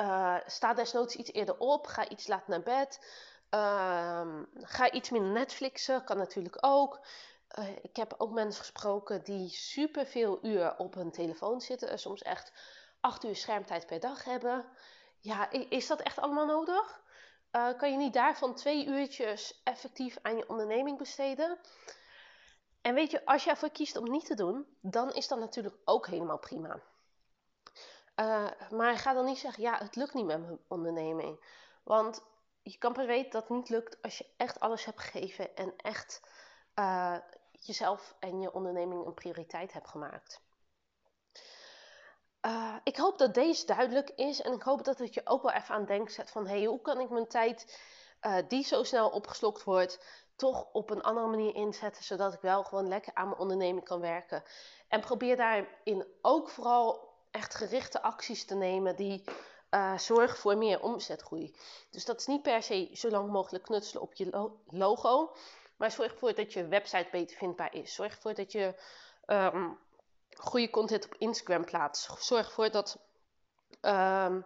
uh, 0.00 0.36
sta 0.46 0.74
desnoods 0.74 1.16
iets 1.16 1.32
eerder 1.32 1.58
op. 1.58 1.86
Ga 1.86 2.08
iets 2.08 2.26
later 2.26 2.50
naar 2.50 2.62
bed. 2.62 3.06
Uh, 3.50 4.42
ga 4.60 4.90
iets 4.90 5.10
minder 5.10 5.30
Netflixen. 5.30 6.04
Kan 6.04 6.16
natuurlijk 6.16 6.56
ook. 6.60 7.06
Uh, 7.58 7.68
ik 7.82 7.96
heb 7.96 8.14
ook 8.18 8.32
mensen 8.32 8.60
gesproken 8.60 9.24
die 9.24 9.48
superveel 9.48 10.38
uur 10.42 10.76
op 10.76 10.94
hun 10.94 11.10
telefoon 11.10 11.60
zitten. 11.60 11.98
Soms 11.98 12.22
echt 12.22 12.52
acht 13.00 13.24
uur 13.24 13.36
schermtijd 13.36 13.86
per 13.86 14.00
dag 14.00 14.24
hebben. 14.24 14.64
Ja, 15.18 15.50
is 15.50 15.86
dat 15.86 16.00
echt 16.00 16.18
allemaal 16.18 16.46
nodig? 16.46 17.02
Uh, 17.56 17.76
kan 17.76 17.90
je 17.90 17.96
niet 17.96 18.12
daarvan 18.12 18.54
twee 18.54 18.86
uurtjes 18.86 19.60
effectief 19.64 20.18
aan 20.22 20.36
je 20.36 20.48
onderneming 20.48 20.98
besteden? 20.98 21.58
En 22.80 22.94
weet 22.94 23.10
je, 23.10 23.24
als 23.24 23.44
jij 23.44 23.52
ervoor 23.52 23.70
kiest 23.70 23.96
om 23.96 24.10
niet 24.10 24.26
te 24.26 24.34
doen, 24.34 24.66
dan 24.80 25.12
is 25.12 25.28
dat 25.28 25.38
natuurlijk 25.38 25.76
ook 25.84 26.06
helemaal 26.06 26.38
prima. 26.38 26.80
Uh, 28.16 28.50
maar 28.70 28.96
ga 28.96 29.12
dan 29.12 29.24
niet 29.24 29.38
zeggen, 29.38 29.62
ja, 29.62 29.78
het 29.78 29.96
lukt 29.96 30.14
niet 30.14 30.24
met 30.24 30.40
mijn 30.40 30.58
onderneming. 30.68 31.44
Want 31.84 32.22
je 32.62 32.78
kan 32.78 32.92
pas 32.92 33.06
weten 33.06 33.30
dat 33.30 33.42
het 33.42 33.50
niet 33.50 33.68
lukt 33.68 34.02
als 34.02 34.18
je 34.18 34.26
echt 34.36 34.60
alles 34.60 34.84
hebt 34.84 35.00
gegeven 35.00 35.56
en 35.56 35.76
echt 35.76 36.20
uh, 36.74 37.16
jezelf 37.50 38.14
en 38.18 38.40
je 38.40 38.52
onderneming 38.52 39.06
een 39.06 39.14
prioriteit 39.14 39.72
hebt 39.72 39.88
gemaakt. 39.88 40.43
Uh, 42.46 42.74
ik 42.82 42.96
hoop 42.96 43.18
dat 43.18 43.34
deze 43.34 43.66
duidelijk 43.66 44.10
is 44.10 44.40
en 44.40 44.52
ik 44.52 44.62
hoop 44.62 44.84
dat 44.84 44.98
het 44.98 45.14
je 45.14 45.20
ook 45.24 45.42
wel 45.42 45.52
even 45.52 45.74
aan 45.74 45.84
denkt 45.84 46.12
zet 46.12 46.30
van 46.30 46.46
hey, 46.46 46.64
hoe 46.64 46.80
kan 46.80 47.00
ik 47.00 47.10
mijn 47.10 47.28
tijd 47.28 47.80
die 48.48 48.64
zo 48.64 48.82
snel 48.82 49.08
opgeslokt 49.08 49.64
wordt, 49.64 49.98
toch 50.36 50.66
op 50.72 50.90
een 50.90 51.02
andere 51.02 51.26
manier 51.26 51.54
inzetten, 51.54 52.04
zodat 52.04 52.34
ik 52.34 52.40
wel 52.40 52.64
gewoon 52.64 52.88
lekker 52.88 53.14
aan 53.14 53.28
mijn 53.28 53.40
onderneming 53.40 53.84
kan 53.84 54.00
werken. 54.00 54.42
En 54.88 55.00
probeer 55.00 55.36
daarin 55.36 56.06
ook 56.22 56.48
vooral 56.48 57.12
echt 57.30 57.54
gerichte 57.54 58.02
acties 58.02 58.44
te 58.44 58.54
nemen 58.54 58.96
die 58.96 59.24
uh, 59.70 59.98
zorgen 59.98 60.38
voor 60.38 60.56
meer 60.56 60.82
omzetgroei. 60.82 61.56
Dus 61.90 62.04
dat 62.04 62.20
is 62.20 62.26
niet 62.26 62.42
per 62.42 62.62
se 62.62 62.90
zo 62.92 63.08
lang 63.08 63.30
mogelijk 63.30 63.64
knutselen 63.64 64.02
op 64.02 64.14
je 64.14 64.50
logo, 64.66 65.32
maar 65.76 65.90
zorg 65.90 66.12
ervoor 66.12 66.34
dat 66.34 66.52
je 66.52 66.68
website 66.68 67.08
beter 67.10 67.36
vindbaar 67.36 67.74
is. 67.74 67.94
Zorg 67.94 68.14
ervoor 68.14 68.34
dat 68.34 68.52
je 68.52 68.74
um, 69.26 69.78
goede 70.38 70.70
content 70.70 71.04
op 71.04 71.14
Instagram 71.18 71.64
plaatst. 71.64 72.22
Zorg 72.24 72.46
ervoor 72.46 72.70
dat 72.70 72.98
um, 73.80 74.44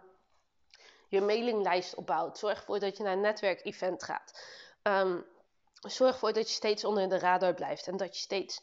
je 1.07 1.21
mailinglijst 1.21 1.95
opbouwt. 1.95 2.37
Zorg 2.37 2.57
ervoor 2.57 2.79
dat 2.79 2.97
je 2.97 3.03
naar 3.03 3.13
een 3.13 3.21
netwerkevent 3.21 4.03
gaat. 4.03 4.43
Um, 4.83 5.25
zorg 5.73 6.13
ervoor 6.13 6.33
dat 6.33 6.47
je 6.47 6.55
steeds 6.55 6.83
onder 6.85 7.09
de 7.09 7.19
radar 7.19 7.53
blijft 7.53 7.87
en 7.87 7.97
dat 7.97 8.15
je 8.15 8.21
steeds 8.21 8.61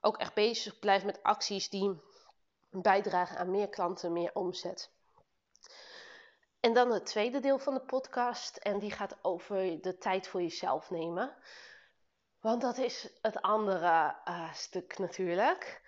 ook 0.00 0.16
echt 0.16 0.34
bezig 0.34 0.78
blijft 0.78 1.04
met 1.04 1.22
acties 1.22 1.68
die 1.68 2.00
bijdragen 2.70 3.38
aan 3.38 3.50
meer 3.50 3.68
klanten, 3.68 4.12
meer 4.12 4.34
omzet. 4.34 4.90
En 6.60 6.72
dan 6.72 6.90
het 6.90 7.06
tweede 7.06 7.40
deel 7.40 7.58
van 7.58 7.74
de 7.74 7.80
podcast 7.80 8.56
en 8.56 8.78
die 8.78 8.90
gaat 8.90 9.16
over 9.22 9.80
de 9.80 9.98
tijd 9.98 10.28
voor 10.28 10.42
jezelf 10.42 10.90
nemen. 10.90 11.36
Want 12.40 12.60
dat 12.60 12.78
is 12.78 13.10
het 13.22 13.42
andere 13.42 14.16
uh, 14.24 14.52
stuk 14.52 14.98
natuurlijk. 14.98 15.82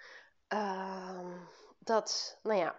Uh, 0.52 1.37
dat, 1.78 2.38
nou 2.42 2.59
ja, 2.59 2.76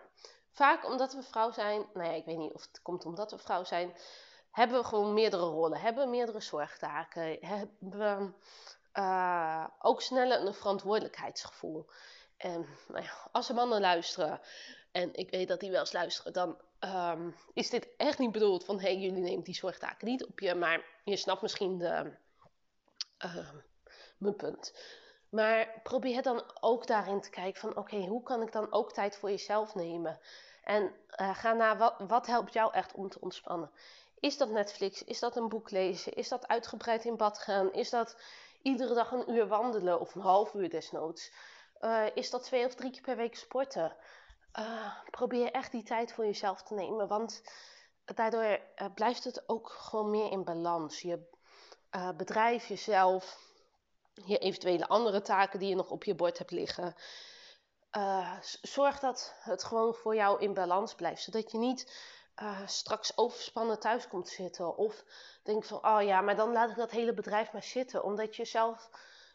vaak 0.51 0.85
omdat 0.85 1.13
we 1.13 1.23
vrouw 1.23 1.51
zijn, 1.51 1.85
nou 1.93 2.07
ja, 2.07 2.13
ik 2.13 2.25
weet 2.25 2.37
niet 2.37 2.53
of 2.53 2.61
het 2.61 2.81
komt 2.81 3.05
omdat 3.05 3.31
we 3.31 3.37
vrouw 3.37 3.63
zijn, 3.63 3.95
hebben 4.51 4.77
we 4.77 4.85
gewoon 4.85 5.13
meerdere 5.13 5.43
rollen, 5.43 5.79
hebben 5.79 6.03
we 6.03 6.09
meerdere 6.09 6.41
zorgtaken, 6.41 7.37
hebben 7.39 7.77
we 7.79 8.31
uh, 8.93 9.65
ook 9.79 10.01
sneller 10.01 10.45
een 10.45 10.53
verantwoordelijkheidsgevoel. 10.53 11.89
En 12.37 12.67
nou 12.87 13.03
ja, 13.03 13.29
als 13.31 13.49
er 13.49 13.55
mannen 13.55 13.81
luisteren, 13.81 14.41
en 14.91 15.13
ik 15.13 15.29
weet 15.29 15.47
dat 15.47 15.59
die 15.59 15.71
wel 15.71 15.79
eens 15.79 15.93
luisteren, 15.93 16.33
dan 16.33 16.57
um, 16.79 17.35
is 17.53 17.69
dit 17.69 17.87
echt 17.97 18.19
niet 18.19 18.31
bedoeld 18.31 18.65
van 18.65 18.79
hey, 18.79 18.97
jullie 18.97 19.21
nemen 19.21 19.43
die 19.43 19.55
zorgtaken 19.55 20.07
niet 20.07 20.25
op 20.25 20.39
je, 20.39 20.55
maar 20.55 20.85
je 21.03 21.15
snapt 21.15 21.41
misschien 21.41 21.77
de, 21.77 22.11
uh, 23.25 23.49
mijn 24.17 24.35
punt. 24.35 24.73
Maar 25.31 25.79
probeer 25.83 26.21
dan 26.21 26.43
ook 26.59 26.87
daarin 26.87 27.21
te 27.21 27.29
kijken 27.29 27.61
van 27.61 27.77
oké, 27.77 27.97
hoe 27.97 28.23
kan 28.23 28.41
ik 28.41 28.51
dan 28.51 28.71
ook 28.71 28.91
tijd 28.93 29.17
voor 29.17 29.29
jezelf 29.29 29.75
nemen? 29.75 30.19
En 30.63 30.83
uh, 31.21 31.35
ga 31.35 31.53
naar 31.53 31.77
wat, 31.77 31.95
wat 32.07 32.27
helpt 32.27 32.53
jou 32.53 32.73
echt 32.73 32.93
om 32.93 33.09
te 33.09 33.21
ontspannen. 33.21 33.71
Is 34.19 34.37
dat 34.37 34.49
Netflix? 34.49 35.03
Is 35.03 35.19
dat 35.19 35.35
een 35.35 35.49
boek 35.49 35.71
lezen? 35.71 36.13
Is 36.13 36.27
dat 36.27 36.47
uitgebreid 36.47 37.05
in 37.05 37.17
bad 37.17 37.39
gaan? 37.39 37.73
Is 37.73 37.89
dat 37.89 38.15
iedere 38.61 38.93
dag 38.93 39.11
een 39.11 39.31
uur 39.31 39.47
wandelen 39.47 39.99
of 39.99 40.15
een 40.15 40.21
half 40.21 40.53
uur 40.53 40.69
desnoods? 40.69 41.31
Uh, 41.81 42.05
is 42.13 42.29
dat 42.29 42.43
twee 42.43 42.65
of 42.65 42.75
drie 42.75 42.91
keer 42.91 43.01
per 43.01 43.15
week 43.15 43.35
sporten? 43.35 43.95
Uh, 44.59 44.93
probeer 45.11 45.51
echt 45.51 45.71
die 45.71 45.83
tijd 45.83 46.13
voor 46.13 46.25
jezelf 46.25 46.63
te 46.63 46.73
nemen, 46.73 47.07
want 47.07 47.41
daardoor 48.05 48.59
blijft 48.95 49.23
het 49.23 49.49
ook 49.49 49.69
gewoon 49.69 50.09
meer 50.09 50.31
in 50.31 50.43
balans. 50.43 51.01
Je 51.01 51.29
bedrijf, 52.17 52.67
jezelf, 52.67 53.50
je 54.13 54.37
eventuele 54.37 54.87
andere 54.87 55.21
taken 55.21 55.59
die 55.59 55.69
je 55.69 55.75
nog 55.75 55.89
op 55.89 56.03
je 56.03 56.15
bord 56.15 56.37
hebt 56.37 56.51
liggen. 56.51 56.95
zorg 58.61 58.99
dat 58.99 59.35
het 59.39 59.63
gewoon 59.63 59.93
voor 59.93 60.15
jou 60.15 60.41
in 60.41 60.53
balans 60.53 60.95
blijft, 60.95 61.21
zodat 61.21 61.51
je 61.51 61.57
niet 61.57 62.09
straks 62.65 63.17
overspannen 63.17 63.79
thuis 63.79 64.07
komt 64.07 64.29
zitten. 64.29 64.77
Of 64.77 65.03
denk 65.43 65.63
van, 65.63 65.85
oh 65.87 66.01
ja, 66.01 66.21
maar 66.21 66.35
dan 66.35 66.51
laat 66.51 66.69
ik 66.69 66.75
dat 66.75 66.91
hele 66.91 67.13
bedrijf 67.13 67.51
maar 67.51 67.63
zitten, 67.63 68.03
omdat 68.03 68.35
je 68.35 68.45
zelf 68.45 68.89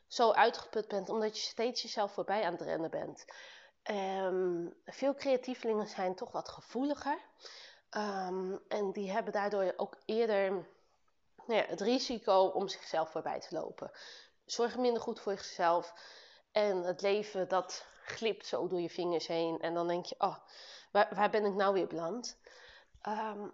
zo 0.07 0.31
uitgeput 0.33 0.89
bent, 0.89 1.09
omdat 1.09 1.37
je 1.37 1.43
steeds 1.43 1.83
jezelf 1.83 2.13
voorbij 2.13 2.45
aan 2.45 2.53
het 2.53 2.61
rennen 2.61 2.91
bent. 2.91 3.25
Um, 3.91 4.75
veel 4.85 5.15
creatievelingen 5.15 5.87
zijn 5.87 6.15
toch 6.15 6.33
wat 6.33 6.49
gevoeliger. 6.49 7.19
Um, 7.91 8.61
en 8.69 8.93
die 8.93 9.11
hebben 9.11 9.33
daardoor 9.33 9.73
ook 9.77 9.97
eerder 10.05 10.51
nou 11.47 11.61
ja, 11.61 11.67
het 11.67 11.81
risico 11.81 12.45
om 12.45 12.69
zichzelf 12.69 13.11
voorbij 13.11 13.41
te 13.41 13.55
lopen. 13.55 13.91
Zorg 14.47 14.77
minder 14.77 15.03
goed 15.03 15.21
voor 15.21 15.35
jezelf. 15.35 15.95
En 16.53 16.83
het 16.83 17.01
leven 17.01 17.49
dat 17.49 17.87
glipt 18.05 18.47
zo 18.47 18.67
door 18.69 18.81
je 18.81 18.91
vingers 18.91 19.27
heen. 19.27 19.61
En 19.61 19.75
dan 19.75 19.89
denk 19.89 20.07
je, 20.07 20.15
oh, 20.19 20.37
waar, 20.93 21.15
waar 21.15 21.31
ben 21.31 21.45
ik 21.45 21.55
nou 21.55 21.73
weer 21.73 21.87
beland? 21.87 22.39
Um, 23.09 23.53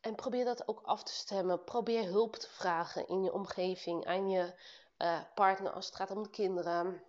en 0.00 0.14
probeer 0.14 0.44
dat 0.44 0.68
ook 0.68 0.80
af 0.82 1.02
te 1.02 1.12
stemmen. 1.12 1.64
Probeer 1.64 2.04
hulp 2.04 2.36
te 2.36 2.48
vragen 2.50 3.08
in 3.08 3.22
je 3.22 3.32
omgeving, 3.32 4.06
aan 4.06 4.30
je 4.30 4.54
uh, 4.98 5.20
partner 5.34 5.72
als 5.72 5.86
het 5.86 5.96
gaat 5.96 6.10
om 6.10 6.22
de 6.22 6.30
kinderen. 6.30 7.02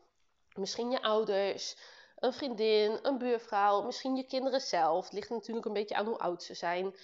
Misschien 0.53 0.91
je 0.91 1.01
ouders, 1.01 1.77
een 2.15 2.33
vriendin, 2.33 2.99
een 3.01 3.17
buurvrouw, 3.17 3.81
misschien 3.81 4.15
je 4.15 4.23
kinderen 4.23 4.61
zelf. 4.61 5.03
Het 5.03 5.13
ligt 5.13 5.29
natuurlijk 5.29 5.65
een 5.65 5.73
beetje 5.73 5.95
aan 5.95 6.05
hoe 6.05 6.17
oud 6.17 6.43
ze 6.43 6.53
zijn. 6.53 6.95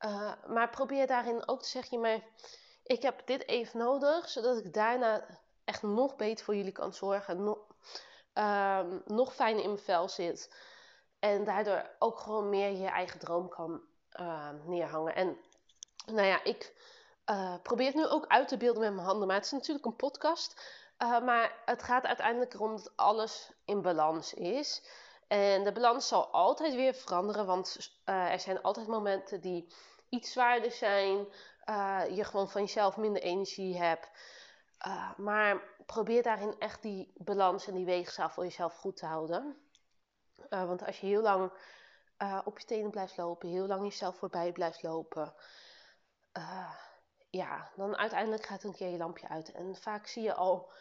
Uh, 0.00 0.32
maar 0.46 0.70
probeer 0.70 1.06
daarin 1.06 1.48
ook 1.48 1.62
te 1.62 1.68
zeggen, 1.68 2.00
maar 2.00 2.20
ik 2.88 3.02
heb 3.02 3.26
dit 3.26 3.46
even 3.46 3.78
nodig, 3.78 4.28
zodat 4.28 4.58
ik 4.58 4.74
daarna 4.74 5.24
echt 5.64 5.82
nog 5.82 6.16
beter 6.16 6.44
voor 6.44 6.56
jullie 6.56 6.72
kan 6.72 6.92
zorgen. 6.92 7.44
Nog, 7.44 7.58
uh, 8.34 8.80
nog 9.04 9.34
fijner 9.34 9.62
in 9.62 9.70
mijn 9.70 9.82
vel 9.82 10.08
zit. 10.08 10.54
En 11.18 11.44
daardoor 11.44 11.90
ook 11.98 12.18
gewoon 12.18 12.48
meer 12.48 12.70
je 12.70 12.86
eigen 12.86 13.18
droom 13.20 13.48
kan 13.48 13.80
uh, 14.20 14.50
neerhangen. 14.64 15.14
En 15.14 15.36
nou 16.06 16.26
ja, 16.26 16.44
ik 16.44 16.74
uh, 17.30 17.54
probeer 17.62 17.86
het 17.86 17.94
nu 17.94 18.06
ook 18.06 18.26
uit 18.26 18.48
te 18.48 18.56
beelden 18.56 18.82
met 18.82 18.94
mijn 18.94 19.06
handen. 19.06 19.26
Maar 19.26 19.36
het 19.36 19.44
is 19.44 19.50
natuurlijk 19.50 19.86
een 19.86 19.96
podcast. 19.96 20.76
Uh, 20.98 21.20
maar 21.20 21.62
het 21.64 21.82
gaat 21.82 22.04
uiteindelijk 22.04 22.54
erom 22.54 22.76
dat 22.76 22.92
alles 22.96 23.50
in 23.64 23.82
balans 23.82 24.34
is. 24.34 24.82
En 25.26 25.64
de 25.64 25.72
balans 25.72 26.08
zal 26.08 26.26
altijd 26.26 26.74
weer 26.74 26.94
veranderen. 26.94 27.46
Want 27.46 27.92
uh, 28.04 28.32
er 28.32 28.40
zijn 28.40 28.62
altijd 28.62 28.86
momenten 28.86 29.40
die 29.40 29.72
iets 30.08 30.32
zwaarder 30.32 30.72
zijn. 30.72 31.26
Je 32.14 32.24
gewoon 32.24 32.50
van 32.50 32.60
jezelf 32.60 32.96
minder 32.96 33.22
energie 33.22 33.78
hebt. 33.78 34.10
maar 35.16 35.62
probeer 35.86 36.22
daarin 36.22 36.58
echt 36.58 36.82
die 36.82 37.12
balans 37.16 37.66
en 37.66 37.74
die 37.74 37.84
weegschaal 37.84 38.30
voor 38.30 38.44
jezelf 38.44 38.74
goed 38.74 38.96
te 38.96 39.06
houden. 39.06 39.56
want 40.48 40.86
als 40.86 41.00
je 41.00 41.06
heel 41.06 41.22
lang 41.22 41.52
op 42.44 42.58
je 42.58 42.66
tenen 42.66 42.90
blijft 42.90 43.16
lopen, 43.16 43.48
heel 43.48 43.66
lang 43.66 43.82
jezelf 43.82 44.16
voorbij 44.16 44.52
blijft 44.52 44.82
lopen 44.82 45.34
ja, 47.30 47.70
dan 47.76 47.96
uiteindelijk 47.96 48.46
gaat 48.46 48.62
een 48.62 48.74
keer 48.74 48.88
je 48.88 48.96
lampje 48.96 49.28
uit. 49.28 49.52
En 49.52 49.76
vaak 49.76 50.06
zie 50.06 50.22
je 50.22 50.34
al 50.34 50.72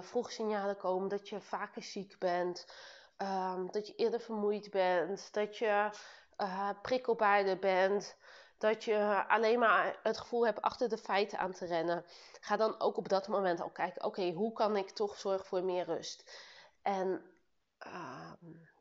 vroege 0.00 0.30
signalen 0.30 0.76
komen 0.76 1.08
dat 1.08 1.28
je 1.28 1.40
vaker 1.40 1.82
ziek 1.82 2.18
bent, 2.18 2.66
um, 3.18 3.70
dat 3.70 3.86
je 3.86 3.94
eerder 3.94 4.20
vermoeid 4.20 4.70
bent, 4.70 5.32
dat 5.32 5.58
je 5.58 5.90
prikkelbaarder 6.82 7.58
bent, 7.58 8.16
dat 8.58 8.84
je 8.84 9.24
alleen 9.28 9.58
maar 9.58 9.98
het 10.02 10.18
gevoel 10.18 10.46
hebt 10.46 10.62
achter 10.62 10.88
de 10.88 10.98
feiten 10.98 11.38
aan 11.38 11.52
te 11.52 11.64
rennen. 11.64 12.04
Ga 12.40 12.56
dan 12.56 12.80
ook 12.80 12.96
op 12.96 13.08
dat 13.08 13.28
moment 13.28 13.60
al 13.60 13.70
kijken, 13.70 14.04
oké, 14.04 14.30
hoe 14.30 14.52
kan 14.52 14.76
ik 14.76 14.90
toch 14.90 15.18
zorgen 15.18 15.46
voor 15.46 15.62
meer 15.62 15.84
rust? 15.84 16.30
En 16.82 17.22
uh, 17.86 18.32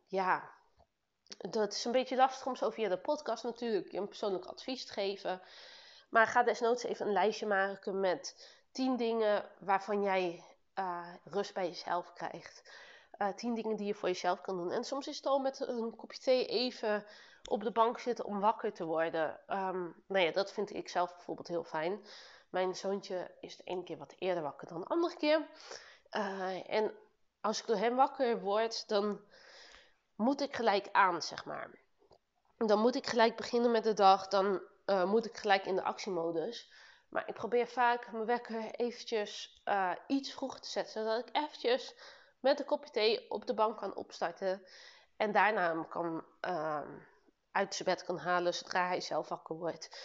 ja, 0.08 0.52
dat 1.38 1.74
is 1.74 1.86
een 1.86 1.92
beetje 1.92 2.16
lastig 2.16 2.46
om 2.46 2.56
zo 2.56 2.70
via 2.70 2.90
de 2.90 2.98
podcast 2.98 3.44
natuurlijk 3.44 3.94
een 3.94 4.08
persoonlijk 4.08 4.46
advies 4.46 4.86
te 4.86 4.94
geven. 4.94 5.42
Maar 6.10 6.28
ga 6.28 6.44
desnoods 6.44 6.84
even 6.84 7.06
een 7.06 7.14
lijstje 7.14 7.46
maken 7.46 8.00
met 8.00 8.54
10 8.72 8.98
dingen 8.98 9.50
waarvan 9.60 10.02
jij 10.02 10.44
uh, 10.80 11.08
rust 11.24 11.54
bij 11.54 11.68
jezelf 11.68 12.14
krijgt. 12.14 12.64
Uh, 13.18 13.28
tien 13.30 13.56
dingen 13.56 13.76
die 13.76 13.88
je 13.88 13.94
voor 13.94 14.10
jezelf 14.10 14.42
kan 14.42 14.58
doen. 14.58 14.72
En 14.72 14.84
soms 14.84 15.08
is 15.08 15.16
het 15.16 15.26
al 15.26 15.40
met 15.40 15.60
een 15.60 15.96
kopje 15.96 16.20
thee 16.20 16.46
even 16.46 17.06
op 17.50 17.64
de 17.64 17.72
bank 17.72 18.00
zitten 18.00 18.26
om 18.26 18.40
wakker 18.40 18.74
te 18.74 18.86
worden. 18.86 19.40
Um, 19.48 20.04
nou 20.08 20.26
ja, 20.26 20.32
dat 20.32 20.54
vind 20.54 20.74
ik 20.74 20.90
zelf 20.90 21.16
bijvoorbeeld 21.16 21.48
heel 21.48 21.64
fijn. 21.64 22.06
Mijn 22.50 22.76
zoontje 22.76 23.32
is 23.40 23.58
de 23.58 23.64
ene 23.64 23.84
keer 23.84 23.98
wat 23.98 24.16
eerder 24.18 24.44
wakker 24.44 24.68
dan 24.68 24.80
de 24.80 24.88
andere 24.88 25.16
keer. 25.16 25.48
Uh, 26.12 26.70
en 26.70 26.94
als 27.42 27.60
ik 27.60 27.68
door 27.68 27.76
hem 27.76 27.96
wakker 27.96 28.40
word, 28.40 28.88
dan 28.88 29.22
moet 30.16 30.42
ik 30.42 30.56
gelijk 30.56 30.90
aan, 30.92 31.22
zeg 31.22 31.46
maar. 31.46 31.70
Dan 32.58 32.80
moet 32.80 32.96
ik 32.96 33.08
gelijk 33.08 33.36
beginnen 33.36 33.72
met 33.72 33.84
de 33.84 33.94
dag. 33.94 34.28
Dan 34.28 34.62
uh, 34.86 35.04
moet 35.04 35.26
ik 35.26 35.38
gelijk 35.38 35.66
in 35.66 35.76
de 35.76 35.84
actiemodus. 35.84 36.72
Maar 37.10 37.28
ik 37.28 37.34
probeer 37.34 37.68
vaak 37.68 38.12
mijn 38.12 38.26
wekker 38.26 38.72
eventjes 38.72 39.62
uh, 39.66 39.92
iets 40.08 40.34
vroeger 40.34 40.62
te 40.62 40.70
zetten. 40.70 40.94
Zodat 40.94 41.28
ik 41.28 41.36
eventjes 41.36 41.96
met 42.40 42.60
een 42.60 42.66
kopje 42.66 42.92
thee 42.92 43.32
op 43.32 43.46
de 43.46 43.54
bank 43.54 43.78
kan 43.78 43.96
opstarten. 43.96 44.66
En 45.18 45.32
daarna 45.32 45.84
kan, 45.90 46.26
uh, 46.48 46.82
uit 47.56 47.76
zijn 47.76 47.90
bed 47.90 48.04
kan 48.04 48.18
halen 48.18 48.54
zodra 48.54 48.88
hij 48.88 49.02
zelf 49.02 49.30
wakker 49.30 49.56
wordt. 49.56 50.00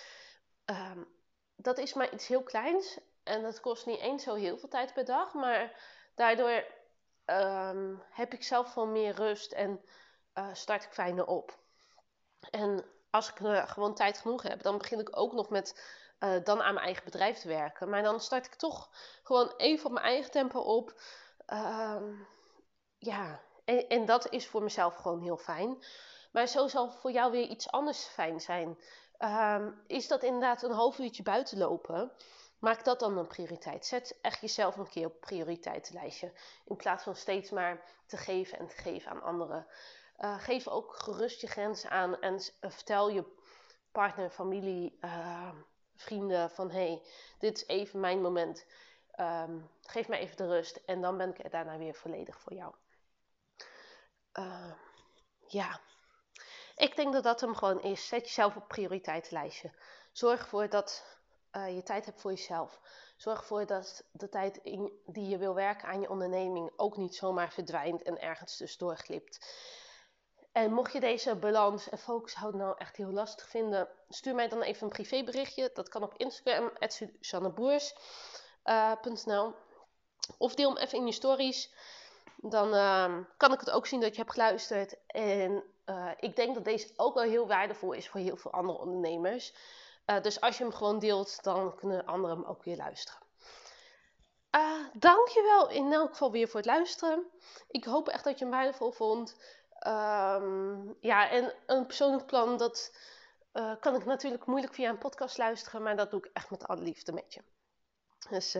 Um, 0.65 1.09
dat 1.57 1.79
is 1.79 1.95
maar 1.95 2.13
iets 2.13 2.27
heel 2.27 2.43
kleins. 2.43 2.99
En 3.23 3.43
dat 3.43 3.61
kost 3.61 3.87
niet 3.87 4.01
eens 4.01 4.23
zo 4.23 4.35
heel 4.35 4.59
veel 4.59 4.69
tijd 4.69 4.93
per 4.93 5.05
dag. 5.05 5.35
Maar 5.35 5.83
daardoor 6.15 6.65
um, 7.27 8.03
heb 8.11 8.33
ik 8.33 8.43
zelf 8.43 8.73
veel 8.73 8.87
meer 8.87 9.15
rust 9.15 9.53
en 9.53 9.81
uh, 10.35 10.49
start 10.53 10.85
ik 10.85 10.93
fijner 10.93 11.27
op. 11.27 11.59
En 12.51 12.85
als 13.11 13.31
ik 13.31 13.41
uh, 13.41 13.69
gewoon 13.69 13.95
tijd 13.95 14.19
genoeg 14.19 14.43
heb, 14.43 14.63
dan 14.63 14.79
begin 14.79 15.01
ik 15.01 15.17
ook 15.17 15.33
nog 15.33 15.51
met 15.51 15.99
uh, 16.21 16.45
dan 16.45 16.63
aan 16.63 16.75
mijn 16.75 16.87
eigen 16.87 17.05
bedrijf 17.05 17.39
te 17.39 17.49
werken. 17.49 17.89
Maar 17.89 18.03
dan 18.03 18.21
start 18.21 18.47
ik 18.47 18.55
toch 18.55 18.91
gewoon 19.23 19.55
even 19.57 19.87
op 19.87 19.93
mijn 19.93 20.07
eigen 20.07 20.31
tempo 20.31 20.61
op. 20.61 21.01
Uh, 21.53 22.03
ja, 22.99 23.41
en, 23.65 23.89
en, 23.89 24.05
dat 24.05 24.31
is 24.33 24.47
voor 24.47 24.63
mezelf 24.63 24.95
gewoon 24.95 25.23
heel 25.23 25.37
fijn. 25.37 25.83
Maar 26.31 26.47
zo 26.47 26.69
zal 26.69 26.91
voor 26.91 27.11
jou 27.11 27.31
weer 27.33 27.47
iets 27.47 27.71
anders 27.71 28.05
fijn 28.05 28.41
zijn. 28.41 28.79
Uh, 29.19 29.67
is 29.87 30.09
dat 30.09 30.23
inderdaad 30.23 30.63
een 30.63 30.73
half 30.73 30.99
uurtje 30.99 31.23
buiten 31.23 31.59
lopen? 31.59 32.13
Maak 32.59 32.85
dat 32.85 33.01
dan 33.01 33.19
een 33.19 33.27
prioriteit. 33.27 33.87
Zet 33.87 34.19
echt 34.21 34.41
jezelf 34.41 34.77
een 34.77 34.89
keer 34.89 35.07
op 35.07 35.21
prioriteitenlijstje. 35.21 36.33
In 36.65 36.77
plaats 36.77 37.05
van 37.05 37.17
steeds 37.17 37.51
maar 37.51 37.85
te 38.07 38.17
geven 38.17 38.59
en 38.59 38.67
te 38.67 38.77
geven 38.77 39.11
aan 39.11 39.23
anderen. 39.23 39.67
Uh, 40.19 40.41
geef 40.41 40.69
ook 40.69 40.95
gerust 40.95 41.41
je 41.41 41.47
grenzen 41.47 41.91
aan 41.91 42.21
en 42.21 42.41
vertel 42.61 43.11
je 43.11 43.25
partner, 43.93 44.31
familie, 44.31 44.99
uh, 45.01 45.53
vrienden 45.97 46.51
van 46.51 46.71
hey, 46.71 47.03
dit 47.39 47.57
is 47.57 47.67
even 47.67 48.01
mijn 48.01 48.21
moment. 48.21 48.67
Um, 49.21 49.71
geef 49.81 50.09
mij 50.09 50.19
even 50.19 50.37
de 50.37 50.47
rust 50.47 50.77
en 50.77 51.01
dan 51.01 51.17
ben 51.17 51.37
ik 51.37 51.51
daarna 51.51 51.79
weer 51.79 51.95
volledig 51.95 52.41
voor 52.41 52.55
jou. 52.55 52.75
Ja, 55.47 55.81
ik 56.81 56.97
denk 56.97 57.13
dat 57.13 57.23
dat 57.23 57.41
hem 57.41 57.55
gewoon 57.55 57.83
is. 57.83 58.09
Zet 58.09 58.27
jezelf 58.27 58.57
op 58.57 58.69
prioriteitenlijstje. 58.69 59.71
Zorg 60.13 60.41
ervoor 60.41 60.69
dat 60.69 61.05
uh, 61.53 61.75
je 61.75 61.83
tijd 61.83 62.05
hebt 62.05 62.21
voor 62.21 62.31
jezelf. 62.31 62.81
Zorg 63.17 63.39
ervoor 63.39 63.67
dat 63.67 64.05
de 64.13 64.29
tijd 64.29 64.61
die 65.07 65.29
je 65.29 65.39
wil 65.39 65.55
werken 65.55 65.89
aan 65.89 66.01
je 66.01 66.11
onderneming 66.11 66.71
ook 66.77 66.97
niet 66.97 67.15
zomaar 67.15 67.53
verdwijnt 67.53 68.03
en 68.03 68.21
ergens 68.21 68.57
tussendoor 68.57 68.97
glipt. 68.97 69.55
En 70.53 70.73
mocht 70.73 70.93
je 70.93 71.01
deze 71.01 71.37
balans 71.37 71.89
en 71.89 71.99
focus 71.99 72.35
houden 72.35 72.61
nou 72.61 72.75
echt 72.79 72.97
heel 72.97 73.11
lastig 73.11 73.49
vinden, 73.49 73.89
stuur 74.09 74.35
mij 74.35 74.49
dan 74.49 74.63
even 74.63 74.83
een 74.83 74.93
privéberichtje. 74.93 75.71
Dat 75.75 75.89
kan 75.89 76.03
op 76.03 76.15
Instagram, 76.17 76.71
suzanneboers.nl 76.89 79.47
uh, 79.47 79.53
Of 80.39 80.55
deel 80.55 80.75
hem 80.75 80.83
even 80.83 80.99
in 80.99 81.07
je 81.07 81.13
stories. 81.13 81.75
Dan 82.43 82.75
uh, 82.75 83.17
kan 83.37 83.53
ik 83.53 83.61
het 83.61 83.71
ook 83.71 83.87
zien 83.87 84.01
dat 84.01 84.11
je 84.11 84.21
hebt 84.21 84.33
geluisterd. 84.33 85.07
En 85.07 85.65
uh, 85.87 86.11
ik 86.17 86.37
denk 86.37 86.55
dat 86.55 86.65
deze 86.65 86.93
ook 86.97 87.15
wel 87.15 87.23
heel 87.23 87.47
waardevol 87.47 87.93
is 87.93 88.09
voor 88.09 88.21
heel 88.21 88.37
veel 88.37 88.53
andere 88.53 88.79
ondernemers. 88.79 89.55
Uh, 90.07 90.21
dus 90.23 90.41
als 90.41 90.59
je 90.59 90.65
hem 90.65 90.73
gewoon 90.73 90.99
deelt, 90.99 91.43
dan 91.43 91.75
kunnen 91.75 92.07
anderen 92.07 92.37
hem 92.37 92.47
ook 92.47 92.65
weer 92.65 92.77
luisteren. 92.77 93.21
Uh, 94.57 94.87
dankjewel 94.93 95.69
in 95.69 95.93
elk 95.93 96.11
geval 96.11 96.31
weer 96.31 96.49
voor 96.49 96.61
het 96.61 96.69
luisteren. 96.69 97.27
Ik 97.69 97.85
hoop 97.85 98.09
echt 98.09 98.25
dat 98.25 98.39
je 98.39 98.45
hem 98.45 98.55
waardevol 98.55 98.93
vond. 98.93 99.37
Um, 99.87 100.97
ja, 101.01 101.31
en 101.31 101.55
een 101.67 101.87
persoonlijk 101.87 102.27
plan, 102.27 102.57
dat 102.57 102.97
kan 103.81 103.95
ik 103.95 104.05
natuurlijk 104.05 104.47
moeilijk 104.47 104.75
via 104.75 104.91
een 104.91 104.99
podcast 104.99 105.39
luisteren, 105.39 105.83
maar 105.83 105.97
dat 105.97 106.11
doe 106.11 106.21
ik 106.21 106.31
echt 106.33 106.51
met 106.51 106.67
alle 106.67 106.83
liefde 106.83 107.13
met 107.13 107.35
je. 107.35 107.43
Dus 108.31 108.57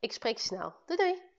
ik 0.00 0.12
spreek 0.12 0.38
snel. 0.38 0.74
Doei 0.86 0.98
doei! 0.98 1.30